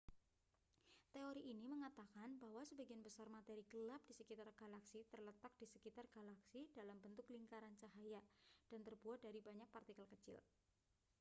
teori 1.15 1.41
ini 1.53 1.67
mengatakan 1.73 2.29
bahwa 2.43 2.61
sebagian 2.69 3.01
besar 3.07 3.27
materi 3.37 3.61
gelap 3.71 4.01
di 4.09 4.13
sekitar 4.19 4.49
galaksi 4.61 4.99
terletak 5.13 5.53
di 5.61 5.67
sekitar 5.73 6.05
galaksi 6.15 6.61
dalam 6.77 6.97
bentuk 7.05 7.25
lingkaran 7.35 7.75
cahaya 7.81 8.21
dan 8.73 8.81
terbuat 8.87 9.19
dari 9.25 9.39
banyak 9.47 9.67
partikel 9.75 10.05
kecil 10.13 10.39